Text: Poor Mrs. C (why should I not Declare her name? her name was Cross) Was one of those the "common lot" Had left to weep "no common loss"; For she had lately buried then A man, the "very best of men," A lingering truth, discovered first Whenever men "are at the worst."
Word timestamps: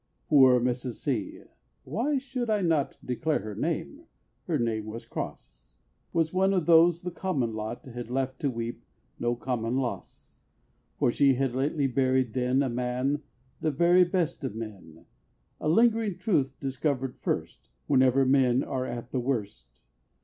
Poor 0.29 0.59
Mrs. 0.59 0.93
C 0.95 1.43
(why 1.83 2.17
should 2.17 2.49
I 2.49 2.61
not 2.63 2.97
Declare 3.05 3.37
her 3.41 3.53
name? 3.53 4.05
her 4.47 4.57
name 4.57 4.87
was 4.87 5.05
Cross) 5.05 5.77
Was 6.11 6.33
one 6.33 6.55
of 6.55 6.65
those 6.65 7.03
the 7.03 7.11
"common 7.11 7.53
lot" 7.53 7.85
Had 7.85 8.09
left 8.09 8.39
to 8.39 8.49
weep 8.49 8.81
"no 9.19 9.35
common 9.35 9.77
loss"; 9.77 10.41
For 10.97 11.11
she 11.11 11.35
had 11.35 11.53
lately 11.53 11.85
buried 11.85 12.33
then 12.33 12.63
A 12.63 12.67
man, 12.69 13.21
the 13.59 13.69
"very 13.69 14.03
best 14.03 14.43
of 14.43 14.55
men," 14.55 15.05
A 15.59 15.69
lingering 15.69 16.17
truth, 16.17 16.59
discovered 16.59 17.19
first 17.19 17.69
Whenever 17.85 18.25
men 18.25 18.63
"are 18.63 18.87
at 18.87 19.11
the 19.11 19.19
worst." 19.19 19.83